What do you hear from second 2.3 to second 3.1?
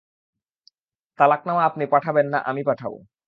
না আমি পাঠাবো?